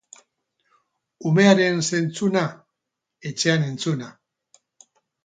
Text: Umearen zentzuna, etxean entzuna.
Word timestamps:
Umearen 1.31 1.77
zentzuna, 1.97 2.43
etxean 3.33 3.67
entzuna. 3.69 4.09